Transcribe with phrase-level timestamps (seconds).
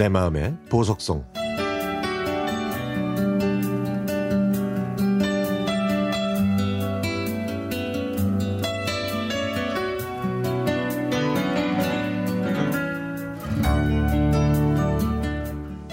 [0.00, 1.26] 내 마음의 보석성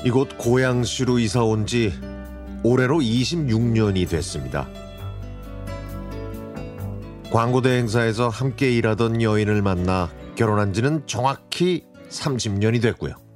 [0.06, 1.92] 이곳 고양시로 이사 온 지
[2.64, 4.70] 올해로 26년이 됐습니다.
[7.30, 13.27] 광고대 행사에서 함께 일하던 여인을 만나 결혼한 지는 정확히 30년이 됐고요.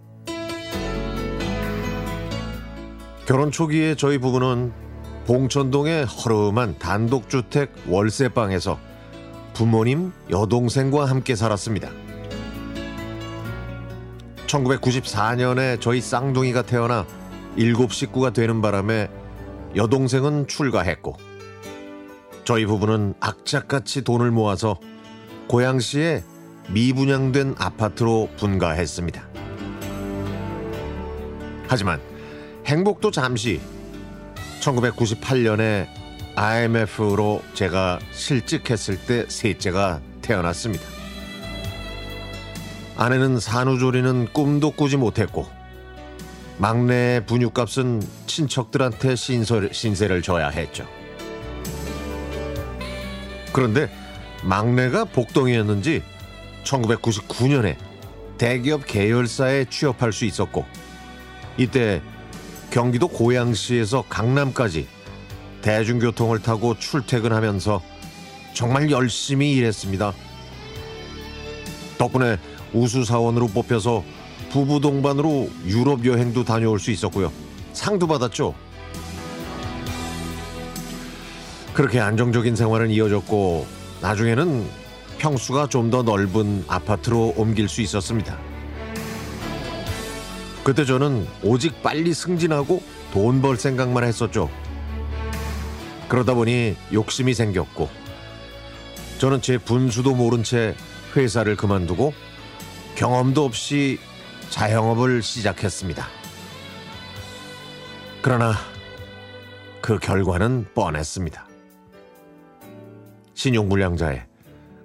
[3.32, 4.74] 결혼 초기에 저희 부부는
[5.26, 8.78] 봉천동의 허름한 단독주택 월세방에서
[9.54, 11.90] 부모님, 여동생과 함께 살았습니다.
[14.48, 17.08] 1994년에 저희 쌍둥이가 태어나
[17.56, 19.10] 일곱 식구가 되는 바람에
[19.78, 21.16] 여동생은 출가했고
[22.44, 24.78] 저희 부부는 악착같이 돈을 모아서
[25.48, 26.22] 고양시에
[26.68, 29.24] 미분양된 아파트로 분가했습니다.
[31.70, 32.11] 하지만
[32.72, 33.60] 행복도 잠시
[34.62, 35.88] 1998년에
[36.38, 40.82] IMF로 제가 실직했을 때 셋째가 태어났습니다.
[42.96, 45.50] 아내는 산후조리는 꿈도 꾸지 못했고
[46.60, 50.88] 막내 분유값은 친척들한테 신설, 신세를 져야 했죠.
[53.52, 53.92] 그런데
[54.46, 56.04] 막내가 복덩이였는지
[56.64, 57.76] 1999년에
[58.38, 60.66] 대기업 계열사에 취업할 수 있었고
[61.58, 62.02] 이때
[62.72, 64.88] 경기도 고양시에서 강남까지
[65.62, 67.82] 대중교통을 타고 출퇴근하면서
[68.54, 70.14] 정말 열심히 일했습니다.
[71.98, 72.38] 덕분에
[72.74, 74.04] 우수사원으로 뽑혀서
[74.50, 77.32] 부부 동반으로 유럽 여행도 다녀올 수 있었고요.
[77.74, 78.56] 상도 받았죠.
[81.74, 83.66] 그렇게 안정적인 생활은 이어졌고
[84.02, 84.66] 나중에는
[85.20, 88.51] 평수가 좀 더 넓은 아파트로 옮길 수 있었습니다.
[90.64, 92.82] 그때 저는 오직 빨리 승진하고
[93.14, 94.50] 돈 벌 생각만 했었죠.
[96.08, 97.90] 그러다 보니 욕심이 생겼고
[99.20, 100.76] 저는 제 분수도 모른 채
[101.16, 102.14] 회사를 그만두고
[102.96, 104.00] 경험도 없이
[104.50, 106.08] 자영업을 시작했습니다.
[108.22, 108.54] 그러나
[109.82, 111.48] 그 결과는 뻔했습니다.
[113.34, 114.26] 신용불량자에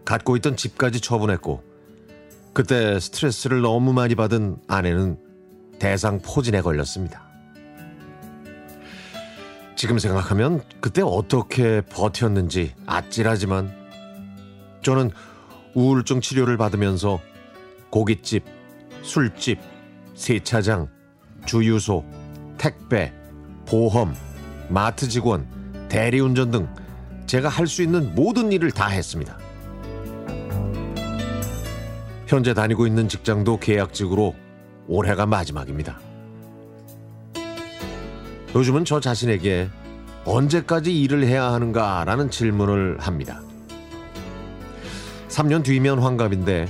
[0.05, 1.63] 갖고 있던 집까지 처분했고
[2.55, 5.19] 그때 스트레스를 너무 많이 받은 아내는
[5.79, 7.23] 대상 포진에 걸렸습니다.
[9.77, 13.73] 지금 생각하면 그때 어떻게 버텼는지 아찔하지만
[14.83, 15.11] 저는
[15.75, 17.21] 우울증 치료를 받으면서
[17.91, 18.45] 고깃집,
[19.03, 19.61] 술집,
[20.15, 20.89] 세차장,
[21.45, 22.05] 주유소,
[22.57, 23.13] 택배,
[23.67, 24.15] 보험,
[24.69, 25.47] 마트 직원,
[25.89, 26.69] 대리운전 등
[27.27, 29.39] 제가 할 수 있는 모든 일을 다 했습니다.
[32.27, 34.35] 현재 다니고 있는 직장도 계약직으로
[34.89, 35.99] 올해가 마지막입니다.
[38.55, 39.69] 요즘은 저 자신에게
[40.25, 43.41] 언제까지 일을 해야 하는가라는 질문을 합니다.
[45.29, 46.67] 3년 뒤면 환갑인데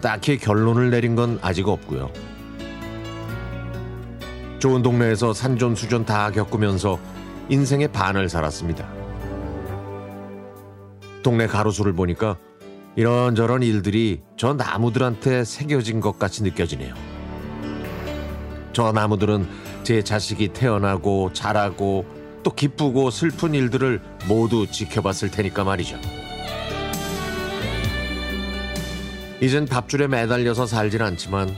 [0.00, 2.10] 딱히 결론을 내린 건 아직 없고요.
[4.58, 6.98] 좋은 동네에서 산전 수전 다 겪으면서
[7.48, 8.86] 인생의 반을 살았습니다.
[11.22, 12.36] 동네 가로수를 보니까
[12.94, 17.11] 이런저런 일들이 저 나무들한테 새겨진 것 같이 느껴지네요.
[18.72, 19.48] 저 나무들은
[19.82, 22.06] 제 자식이 태어나고 자라고
[22.42, 25.98] 또 기쁘고 슬픈 일들을 모두 지켜봤을 테니까 말이죠.
[29.40, 31.54] 이젠 밥줄에 매달려서 살진 않지만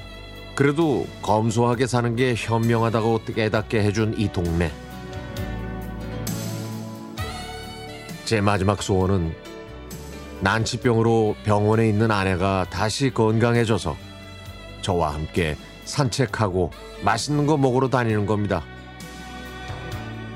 [0.55, 4.71] 그래도 검소하게 사는 게 현명하다고 깨닫게 해준 이 동네.
[8.25, 9.35] 제 마지막 소원은
[10.41, 13.97] 난치병으로 병원에 있는 아내가 다시 건강해져서
[14.83, 16.71] 저와 함께 산책하고
[17.03, 18.63] 맛있는 거 먹으러 다니는 겁니다.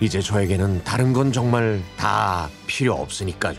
[0.01, 3.57] 이제 저에게는 다른 건 정말 다 필요 없으니까요.